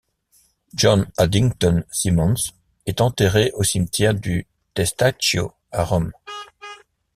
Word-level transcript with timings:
John 0.73 1.11
Addington 1.17 1.83
Symonds 1.91 2.49
est 2.87 3.01
enterré 3.01 3.51
au 3.53 3.61
cimetière 3.63 4.15
du 4.15 4.47
Testaccio 4.73 5.53
à 5.71 5.83
Rome. 5.83 6.11